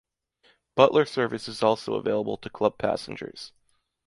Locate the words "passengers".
2.79-3.51